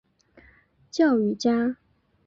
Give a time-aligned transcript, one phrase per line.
[0.89, 1.77] 教育家。